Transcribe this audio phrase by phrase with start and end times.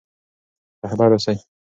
[0.85, 1.35] رهبر اوسئ.